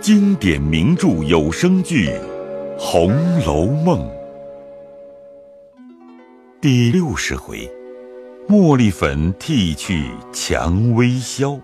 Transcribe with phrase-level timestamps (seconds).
[0.00, 2.08] 经典名著有声剧
[2.78, 3.12] 《红
[3.44, 4.00] 楼梦》
[6.58, 7.70] 第六十回：
[8.48, 11.60] 茉莉粉剃去蔷薇消，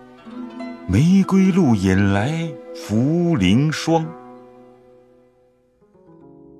[0.86, 2.30] 玫瑰露引来
[2.74, 4.06] 茯苓霜。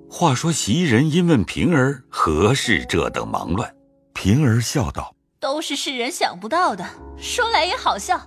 [0.09, 3.71] 话说袭人因问平儿何事这等忙乱，
[4.15, 6.83] 平儿笑道：“都是世人想不到的，
[7.17, 8.19] 说来也好笑。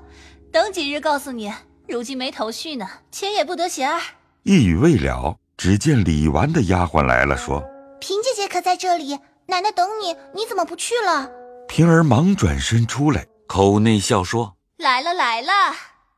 [0.53, 1.53] 等几日告诉你。
[1.91, 4.01] 如今没头绪呢，钱也不得闲儿。”
[4.45, 7.63] 一语未了，只见李纨的丫鬟来了，说
[8.01, 9.19] ：“平姐姐可在这里？
[9.47, 11.31] 奶奶等你，你怎么不去了？”
[11.69, 15.53] 平儿忙转身出来，口内笑说：“来了来了。”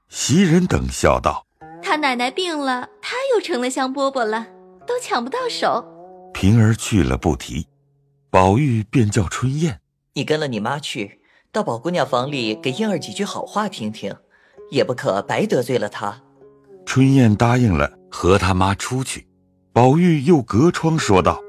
[0.09, 1.47] 袭人等笑道
[1.83, 4.47] ：“他奶奶病了，他又成了香饽饽了。”
[4.85, 5.85] 都抢不到手，
[6.35, 7.69] 平儿去了不提，
[8.31, 9.81] 宝玉便叫春燕
[10.15, 11.21] ：“你跟了你妈去，
[11.53, 14.17] 到宝姑娘房里给燕儿几句好话听听，
[14.73, 16.23] 也不可白得罪了他。”
[16.85, 19.29] 春燕答应了，和他妈出去。
[19.73, 21.41] 宝玉又隔窗说道：“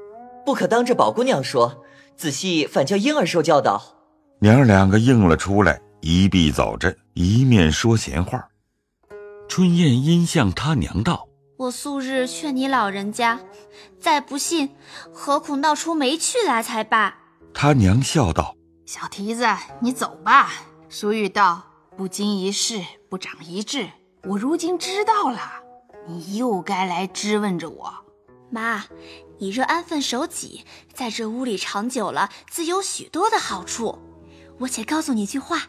[0.46, 1.82] 不可当着宝姑娘说，
[2.16, 3.82] 仔细反叫婴儿受教导。”
[4.40, 8.46] 娘儿两个应了出来，一臂走着，一面说闲话。
[9.48, 11.26] 春燕因向他娘道。
[11.56, 13.40] 我素日劝你老人家，
[14.00, 14.70] 再不信，
[15.12, 17.16] 何苦闹出没趣来才罢？
[17.52, 18.56] 他娘笑道
[18.86, 19.46] ：“小蹄子，
[19.80, 20.50] 你走吧。
[20.88, 21.62] 俗语道，
[21.96, 23.88] 不经一事不长一智。
[24.24, 25.40] 我如今知道了，
[26.08, 27.94] 你又该来质问着我。
[28.50, 28.84] 妈，
[29.38, 33.98] 你若安分守己，在这屋里长久了，自有许多的好处。
[34.58, 35.62] 我且告诉你句话。”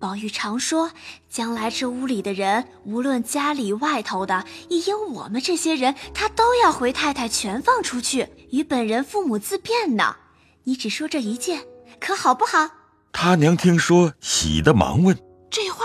[0.00, 0.90] 宝玉常说，
[1.28, 10.16] 将来这屋里的人，无论家里外头的，一因我们这些人，他都要回太太全放出去，与本人父母自便呢。
[10.64, 11.64] 你只说这一件，
[12.00, 12.68] 可好不好？
[13.12, 15.16] 他娘听说，喜得忙问：“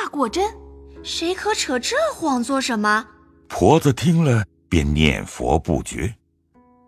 [0.08, 0.46] 果真？
[1.04, 3.06] 谁可扯这谎做什么？”
[3.48, 6.14] 婆子听了，便念佛不绝。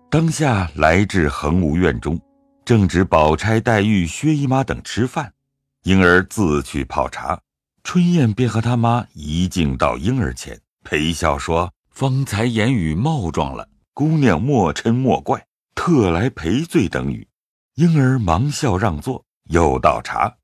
[0.09, 2.19] 当下来至恒芜院中，
[2.66, 5.31] 正值宝钗、黛玉、薛姨妈等吃饭。
[5.84, 7.40] 婴儿自去泡茶，
[7.84, 17.28] 春燕便和他妈一径到婴儿前，陪笑说：“方才言语冒撞了，姑娘莫嗔莫怪，特来赔罪等语。”
[17.75, 20.36] 婴儿忙笑让座，又倒茶。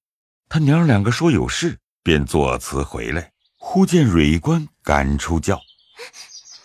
[0.47, 3.31] 他娘两个说有事，便作辞回来。
[3.57, 5.55] 忽见蕊官赶出轿：“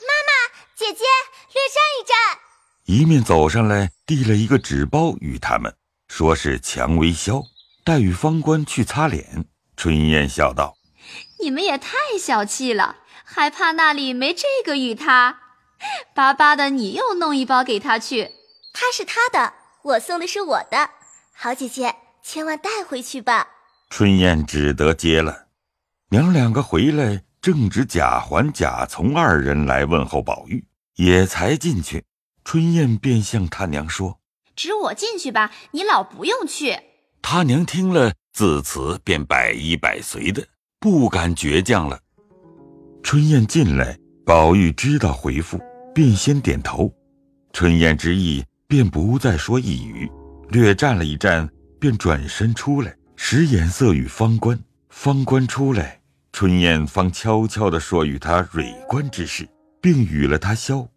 [0.04, 1.02] 妈妈，姐姐，
[1.54, 2.38] 略站一站。”
[2.84, 5.74] 一面走上来，递了一个纸包与他们，
[6.08, 7.42] 说是蔷薇消。
[7.82, 9.46] 待与、方官去擦脸，
[9.78, 10.76] 春燕笑道
[11.40, 15.40] ：“你们也太小气了，还怕那里没这个与他？
[16.14, 18.34] 巴巴的，你又弄一包给他去。
[18.74, 20.90] 他是他的，我送的是我的。
[21.32, 23.48] 好姐姐，千万带回去吧。”
[23.90, 25.48] 春燕只得接了。
[26.10, 30.64] 娘两个回来，正值贾环、贾从二人来问候宝玉，
[30.96, 32.02] 也才进去。
[32.44, 34.20] 春燕便向他娘说
[34.56, 36.78] ：“只我进去吧，你老不用去。”
[37.20, 40.46] 他娘听了，自此便百依百随的，
[40.78, 41.98] 不敢倔强了。
[43.02, 45.60] 春燕进来，宝玉知道回复，
[45.92, 46.90] 便先点头。
[47.52, 50.10] 春燕之意，便不再说一语，
[50.48, 54.58] 略站了一站，便转身出来，使眼色与方官。
[54.88, 56.00] 方官出来，
[56.32, 59.46] 春燕方悄悄地说与他蕊官之事，
[59.78, 60.88] 并与了他消。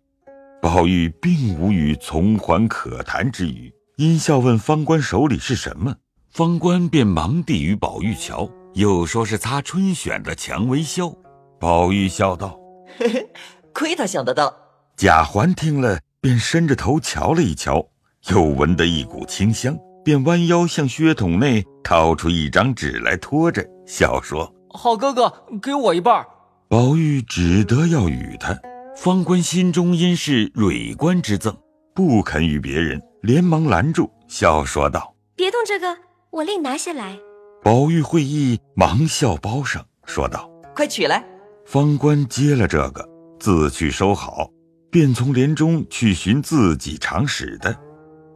[0.61, 5.93] 宝玉并无与从缓可谈之语，因笑问方官手里是什么。
[6.31, 11.13] 方官便忙递与宝玉瞧，又说是擦春选的蔷薇消。
[11.59, 12.57] 宝玉笑道
[12.97, 13.29] ：“嘿嘿，
[13.73, 14.55] 亏他想得到。”
[14.95, 17.85] 贾环听了，便伸着头瞧了一瞧，
[18.29, 25.31] 又闻得一股清香，便弯腰向靴筒内掏出一张纸来，托着笑说：“好哥哥，
[25.61, 26.25] 给我一半。”
[26.67, 28.57] 宝玉只得要与他。
[28.95, 31.55] 方官心中因是蕊官之赠，
[31.95, 35.97] 不肯与别人，连忙拦住，笑说道：“别动这个。”
[36.31, 37.17] 我另拿下来。
[37.63, 41.23] 宝玉会意，忙笑包上，说道：“快取来。”
[41.65, 43.07] 方官接了这个，
[43.39, 44.49] 自去收好，
[44.91, 47.75] 便从帘中去寻自己常使的。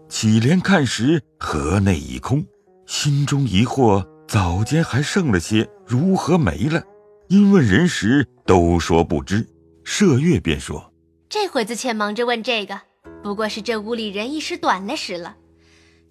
[0.09, 2.45] 起帘看时，盒内已空，
[2.85, 6.81] 心中疑惑：早间还剩了些，如何没了？
[7.27, 9.47] 因问人时，都说不知。
[9.85, 10.93] 麝月便说
[11.29, 12.79] ：“这会子且忙着问这个，
[13.21, 15.35] 不过是这屋里人一时短了时了。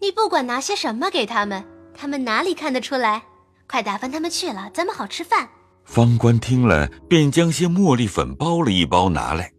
[0.00, 1.64] 你不管拿些什么给他们。”
[1.99, 3.22] 他们哪里看得出来？
[3.66, 5.49] 快打发他们去了，咱们好吃饭。
[5.87, 9.50] 方官听了，便将些茉莉粉包了一包拿来。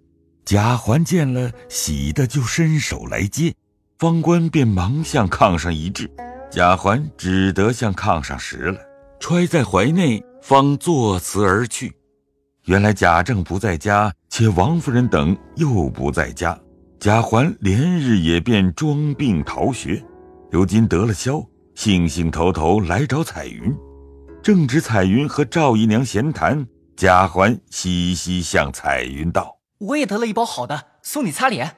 [0.45, 3.55] 贾环见了，喜的就伸手来接，
[3.99, 6.07] 方官便忙向炕上一掷，
[6.51, 8.79] 贾环只得向炕上拾了，
[9.19, 11.91] 揣在怀内，方作辞而去。
[12.65, 16.55] 原来贾政不在家，且王夫人等又不在家，
[16.99, 20.03] 贾环连日也便装病逃学，
[20.51, 23.75] 如今得了消，兴兴头头来找彩云。
[24.43, 31.77] 正值彩云和赵姨娘闲谈，贾环嘻嘻向彩云道：“我也得了一包好的，送你擦脸。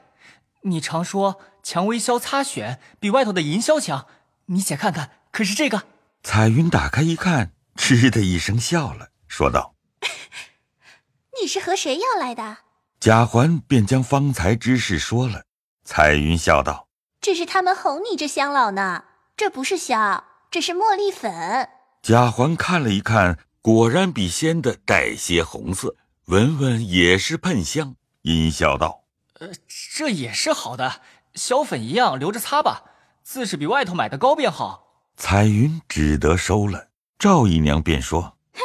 [0.63, 4.07] 你常说蔷薇消擦癣比外头的银消强，
[4.47, 5.83] 你且看看，可是这个？”
[6.23, 9.75] 彩云打开一看，嗤的一声笑了，说道
[11.41, 12.57] ：“你是和谁要来的？”
[12.99, 15.43] 贾环便将方才之事说了。
[15.85, 16.89] 彩云笑道
[17.21, 19.05] ：“这是他们哄你这香老呢，
[19.37, 21.69] 这不是香，这是茉莉粉。”
[22.03, 25.95] 贾环看了一看，果然比鲜的带些红色，
[26.25, 29.05] 闻闻也是喷香，阴笑道
[29.39, 29.49] ：“呃，
[29.95, 31.01] 这也是好的，
[31.39, 32.83] 小粉一样，留着擦吧，
[33.23, 36.89] 自是比外头买的高便好。”彩云只得收了。
[37.17, 38.61] 赵姨娘便说：“哼，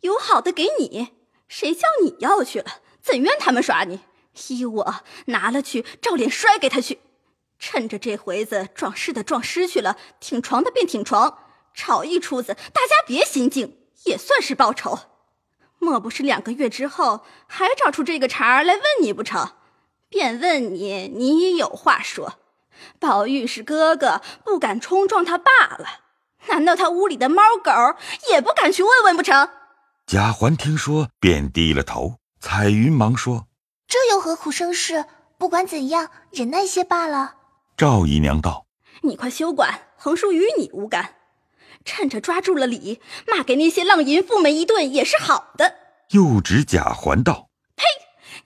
[0.00, 1.12] 有好的给你，
[1.48, 2.80] 谁叫你要去了？
[3.02, 4.00] 怎怨他们耍你？
[4.48, 4.94] 依我
[5.26, 7.00] 拿了去，照脸摔给他去。
[7.58, 11.38] 趁着这回子撞尸的撞尸去了，挺床的便挺床，
[11.74, 14.98] 吵一出子，大家别心静，也算是报仇。
[15.78, 19.52] 莫不是两个月之后还找出这个茬来问你不成？
[20.08, 22.34] 便问你，你也有话说。”
[23.00, 26.00] 宝玉是哥哥，不敢冲撞他罢了。
[26.48, 27.70] 难道他屋里的猫狗
[28.30, 29.48] 也不敢去问问不成？
[30.06, 32.16] 贾环听说，便低了头。
[32.38, 33.46] 彩云忙说
[33.88, 35.06] ：“这又何苦生事？
[35.38, 37.34] 不管怎样，忍耐些罢了。”
[37.76, 38.66] 赵姨娘道
[39.02, 41.14] ：“你快休管，横竖与你无干。
[41.84, 45.74] 趁着抓住了理，骂给那些浪淫妇们一顿也是好的。”
[46.10, 47.84] 又指贾环道：“呸！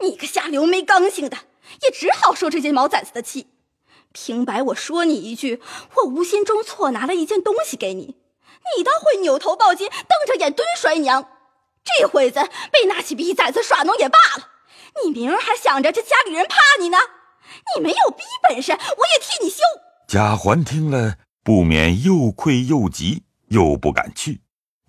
[0.01, 1.37] 你个下流没刚性的，
[1.83, 3.49] 也只好受这些毛崽子的气。”
[4.13, 5.63] 平白我说你一句，
[5.97, 8.17] 我无心中错拿了一件东西给你，
[8.77, 11.29] 你倒会扭头抱金，瞪着眼蹲摔娘。
[11.85, 12.41] 这会子
[12.73, 14.49] 被拿起逼崽子耍弄也罢了，
[15.05, 16.99] 你明儿还想着这家里人怕你呢？
[17.75, 19.59] 你没有逼本事，我也替你修。
[20.07, 24.41] 贾环听了，不免又愧又急，又不敢去，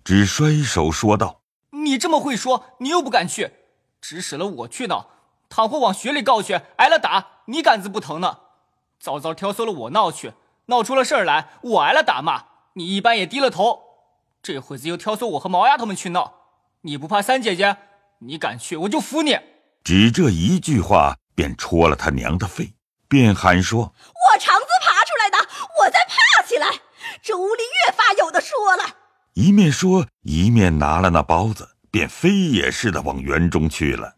[0.04, 3.52] 只摔手说道：“你这么会说，你又不敢去，
[4.00, 5.08] 指使了我去闹，
[5.52, 8.38] 倘或往学里告去，挨了打，你杆子不疼呢？”
[8.98, 10.32] 早早挑唆了我闹去，
[10.66, 13.82] 闹出了事儿来，我挨了打骂，你一般也低了头。
[14.42, 16.32] 这会子又挑唆我和毛丫头们去闹，
[16.80, 17.76] 你不怕三姐姐？
[18.20, 19.38] 你敢去，我就服你！
[19.84, 22.72] 只这一句话，便戳了他娘的肺，
[23.06, 23.92] 便喊说
[24.32, 25.36] ：“我肠子爬出来的，
[25.80, 26.68] 我再爬起来！
[27.20, 28.84] 这屋里越发有的说了。”
[29.34, 34.14] 一面说，一面拿了那包子，便飞也似的往园中去了。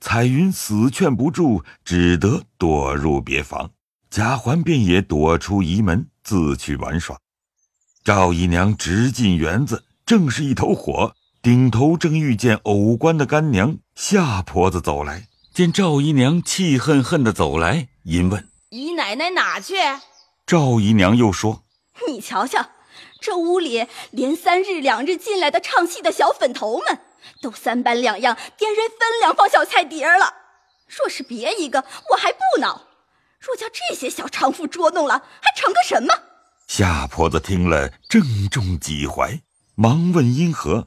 [0.00, 3.70] 彩云死劝不住，只得躲入别房。
[4.10, 7.18] 贾环便也躲出仪门，自去玩耍。
[8.04, 19.74] 赵姨娘直进园子，正是一头火，顶头正遇见偶官的干娘夏婆子走来，见赵姨娘气恨恨的走来，因问：“姨奶奶哪去？”
[20.46, 21.64] 赵姨娘又说
[22.08, 22.64] ：“你瞧瞧，
[23.26, 27.00] 这屋里连三日两日进来的唱戏的小粉头们，
[27.42, 30.32] 都三班两样点人分粮放小菜碟了。
[30.86, 32.86] 若是别一个，我还不恼。”
[33.42, 36.14] 若叫这些小娼妇捉弄了，还成个什么？
[36.68, 39.40] 夏婆子听了，正中己怀，
[39.74, 40.86] 忙问因何。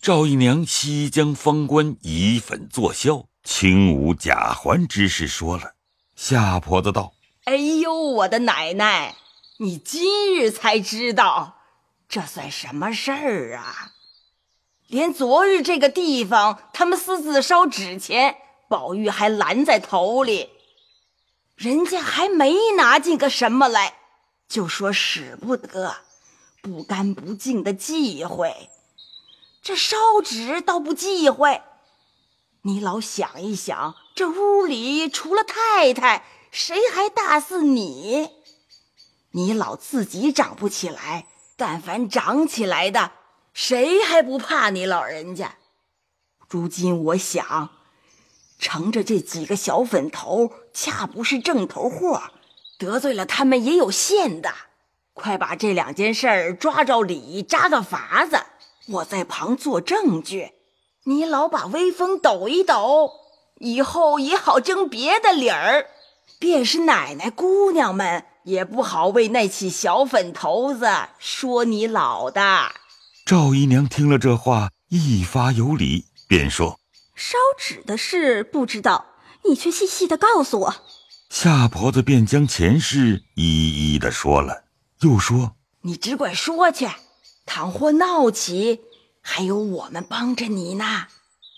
[0.00, 5.72] 赵姨娘西将方官以粉作销，轻舞假环之事说了。
[6.14, 7.14] 夏婆子道
[7.46, 9.16] ：“哎呦，我的奶奶，
[9.58, 11.56] 你今日才知道，
[12.12, 13.92] 这算什么事儿啊？
[14.86, 18.36] 连昨日这个地方，他们私自烧纸钱，
[18.68, 20.50] 宝玉还拦在头里。”
[21.56, 23.94] 人家还没拿进个什么来，
[24.46, 25.96] 就说使不得，
[26.60, 28.68] 不干不净的忌讳。
[29.62, 31.62] 这烧纸倒不忌讳，
[32.60, 38.28] 你老想一想，这屋里除了太太，谁还大似你？
[39.30, 43.12] 你老自己长不起来，但凡长起来的，
[43.52, 45.56] 谁还不怕你老人家？
[46.48, 47.70] 如今我想。
[48.58, 52.22] 乘着这几个小粉头，恰不是正头货，
[52.78, 54.54] 得罪了他们也有限的。
[55.14, 58.40] 快把这两件事儿抓着理，扎个法子，
[58.86, 60.52] 我在旁做证据。
[61.04, 63.10] 你老把威风抖一抖，
[63.58, 65.88] 以后也好争别的理儿。
[66.38, 70.86] 便是奶奶姑娘们也不好为那起小粉头子
[71.18, 72.72] 说你老的。
[73.24, 76.78] 赵姨娘听了这话，一发有理，便说。
[77.14, 79.06] 烧纸的事不知道，
[79.44, 80.74] 你却细细的告诉我。
[81.30, 84.64] 夏婆子便将前事一一的说了，
[85.00, 86.88] 又说：“你只管说去，
[87.46, 88.80] 倘或闹起，
[89.20, 91.06] 还有我们帮着你呢。”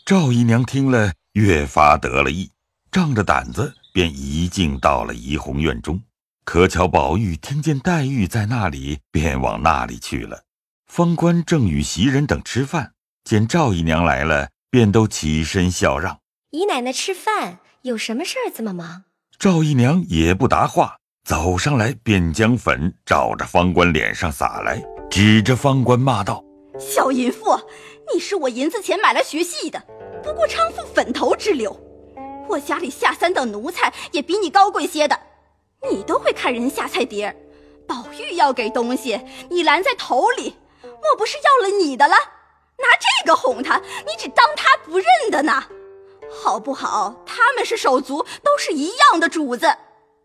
[0.05, 2.51] 赵姨娘听了，越发得了意，
[2.93, 6.01] 仗着胆子便一径到了怡红院中。
[6.45, 10.43] 可巧宝玉听见黛玉在那里，便往那里去了。
[10.87, 12.93] 方官正与袭人等吃饭，
[13.25, 16.19] 见赵姨娘来了，便都起身笑让。
[16.51, 19.05] 姨奶奶吃饭有什么事儿这么忙？
[19.39, 26.45] 赵姨娘也不答话，走上来便将粉照着方官脸上撒来，指着方官骂道
[26.79, 27.59] ：“小淫妇，
[28.13, 29.83] 你是我银子钱买来学戏的，
[30.23, 31.75] 不过娼妇粉头之流。
[32.49, 35.19] 我家里下三等奴才也比你高贵些的，
[35.91, 37.37] 你都会看人下菜碟儿。
[37.87, 40.57] 宝玉要给东西，你拦在头里。”
[41.05, 42.15] 莫不是要了你的了？
[42.15, 45.63] 拿这个哄他，你只当他不认得呢？
[46.43, 47.15] 好不好？
[47.27, 49.67] 他们是手足，都是一样的主子，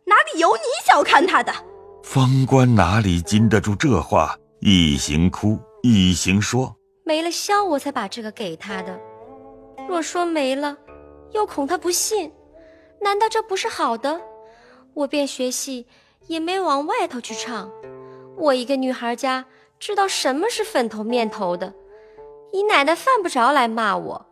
[0.05, 1.53] 哪里有你小看他的？
[2.01, 6.73] 方官哪里禁得住这话，一行哭，一行说
[7.03, 8.97] ：“没了箫，我才把这个给他的。
[9.87, 10.77] 若说没了，
[11.33, 12.31] 又恐他不信。
[13.01, 14.19] 难道这不是好的？
[14.93, 15.87] 我便学戏，
[16.27, 17.69] 也没往外头去唱。
[18.37, 19.45] 我一个女孩家。”
[19.79, 21.73] 知道什么是粉头面头的，
[22.51, 24.25] 姨奶奶犯不着来骂我，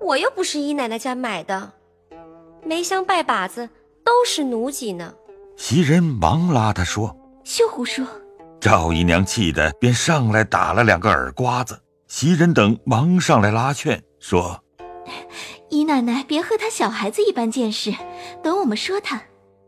[0.00, 1.72] 我又不是姨奶奶家买的，
[2.62, 3.68] 梅香拜把子
[4.04, 5.12] 都是奴籍呢。
[5.56, 8.06] 袭人忙拉他说：“休胡说！”
[8.62, 11.82] 赵姨娘气得便上来打了两个耳刮子。
[12.06, 14.62] 袭人等忙上来拉劝说
[15.70, 17.92] ：“姨奶奶别和他小孩子一般见识，
[18.44, 19.20] 等我们说他。”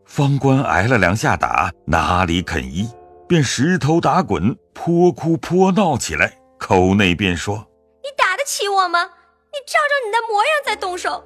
[0.07, 2.89] 方官挨了两下打，哪里肯依？
[3.27, 7.67] 便石头打滚，泼哭泼闹起来，口内便说
[8.01, 9.03] ：“你打得起我吗？
[9.03, 11.21] 你照照你的模样再动手，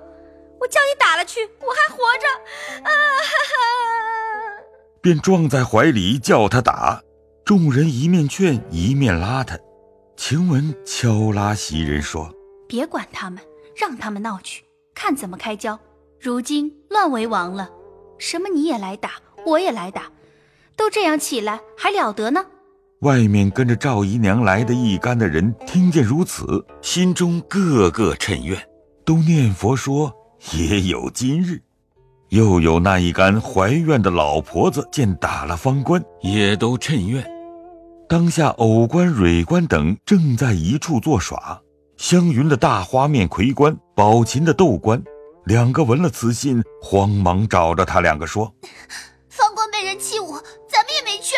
[0.59, 2.27] 我叫你打了去，我还活着。”
[2.83, 4.63] 啊哈哈！
[5.01, 7.01] 便撞在怀里叫他打。
[7.45, 9.57] 众人一面劝一面拉他。
[10.17, 12.33] 晴雯敲拉袭人说
[12.67, 13.41] ：“别管他们，
[13.75, 15.79] 让他们闹去，看怎么开交。
[16.19, 17.69] 如今乱为王了，
[18.21, 19.13] 什么你也来打，
[19.47, 20.03] 我也来打。”
[20.77, 22.45] 都这样起来还了得呢？
[22.99, 28.57] 外面跟着赵姨娘来的一干的人听见如此，心中个个称怨，
[29.03, 30.13] 都念佛说
[30.53, 31.59] 也有今日。
[32.29, 37.27] 又有那一干怀怨的老婆子见打了方官，也都称怨。
[38.07, 41.59] 当下藕官、蕊官等正在一处作耍，
[41.97, 45.03] 湘云的大花面魁官、宝琴的豆官，
[45.45, 48.53] 两个闻了此信，慌忙找着他两个说。
[49.27, 51.35] 方官被人欺侮，咱们也没去，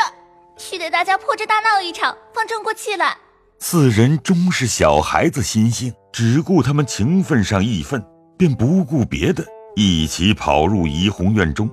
[0.57, 3.15] 须得大家破这大闹一场，方争过气来。
[3.59, 8.03] 四人终是小孩子心性，只顾他们情分上义愤，
[8.37, 9.45] 便不顾别的，
[9.75, 11.69] 一起跑入怡红院中。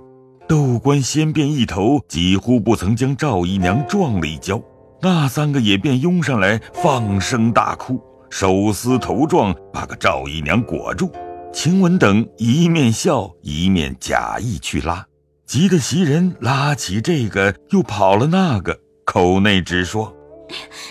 [0.48, 4.62] 窦官先便一头，几乎不曾将赵姨娘撞了一跤。
[5.02, 11.10] 那三个也便拥上来，放声大哭，手撕头撞，把个赵姨娘裹住。
[11.52, 15.04] 晴雯等一面笑，一面假意去拉。
[15.46, 20.14] 急得袭人拉起这个，又跑了那个，口内直说：“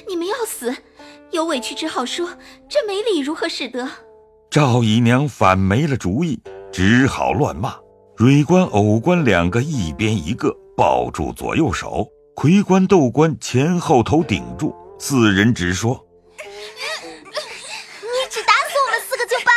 [0.07, 0.75] 你们要死，
[1.31, 2.37] 有委屈只好说，
[2.67, 3.89] 这没理如何使得？”
[4.51, 6.39] 赵姨娘反没了主意，
[6.71, 7.75] 只好乱骂。
[8.17, 16.05] 蕊官、藕官两个一边一个抱住左右手，魁官、斗官前后头顶住，四人直说
[16.37, 16.43] ：“你
[18.29, 19.51] 只打死我们四个就罢。”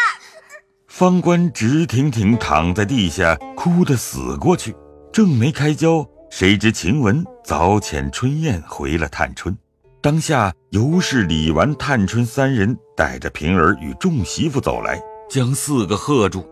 [0.95, 4.77] 方官直挺挺躺在地下，哭得死过去。
[5.11, 9.57] 正没开交，谁知晴雯早遣春燕回了探春。
[10.03, 16.47] 当下尤氏、李纨、探春三人带着平儿与众媳妇走来，将四个喝住。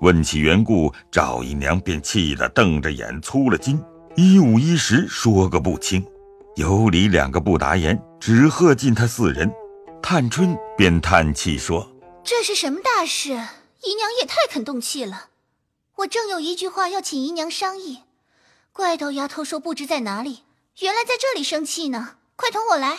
[0.00, 3.78] 问起缘故，赵姨娘便气得瞪着眼，粗了筋，
[4.16, 6.02] 一五一十说个不清。
[6.56, 9.52] 尤里两个不答言，只喝尽他四人。
[10.02, 11.86] 探春便叹气说
[12.24, 13.38] ：“这是什么大事？
[13.82, 15.28] 姨娘也太肯动气了。”
[15.96, 18.02] 我正有一句话要请姨娘商议，
[18.72, 20.44] 怪盗丫头说不知在哪里，
[20.80, 22.16] 原来在这里生气呢。
[22.34, 22.98] 快同我来。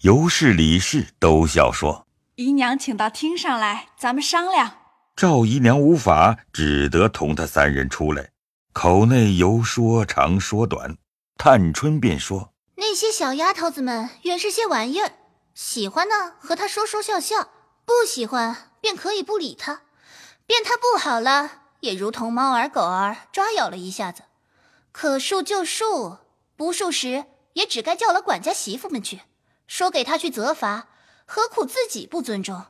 [0.00, 4.78] 尤氏、李氏都笑说：“姨娘请到厅上来，咱们商量。”
[5.14, 8.30] 赵姨娘无法，只得同他三人出来，
[8.72, 10.96] 口内由说长说短。
[11.38, 15.12] 探春便说：“那些小丫头子们原是些玩意儿，
[15.54, 17.50] 喜欢呢和她说说笑笑，
[17.84, 19.82] 不喜欢便可以不理她，
[20.46, 24.22] 便他不好了。”也如同猫儿狗儿抓咬了一下子，
[24.92, 26.18] 可恕就恕，
[26.54, 29.22] 不恕时也只该叫了管家媳妇们去，
[29.66, 30.86] 说给他去责罚，
[31.26, 32.66] 何苦自己不尊重，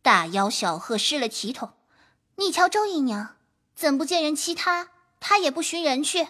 [0.00, 1.72] 大吆小喝失了体统。
[2.36, 3.34] 你瞧周姨娘，
[3.74, 6.28] 怎不见人欺她，她也不寻人去。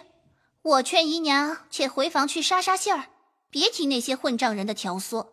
[0.63, 3.09] 我劝姨娘且回房去杀杀信儿，
[3.51, 5.27] 别提那些混账人的挑唆，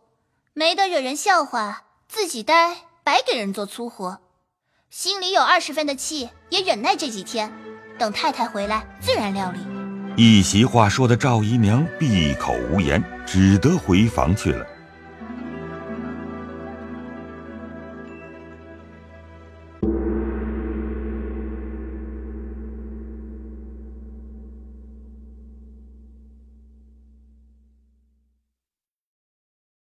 [0.53, 4.21] 没得惹人笑话，自己呆白给人做粗活。
[4.91, 7.49] 心里有二十分的气，也忍耐这几天，
[7.97, 9.59] 等太太回来自然料理。
[10.17, 14.67] 一席话说的赵姨娘闭口无言，只得回房去了。